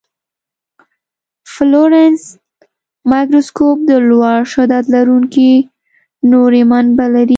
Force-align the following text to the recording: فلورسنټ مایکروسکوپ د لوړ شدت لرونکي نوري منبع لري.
فلورسنټ 1.53 2.19
مایکروسکوپ 3.11 3.77
د 3.89 3.91
لوړ 4.09 4.39
شدت 4.53 4.85
لرونکي 4.95 5.51
نوري 6.31 6.63
منبع 6.71 7.07
لري. 7.15 7.29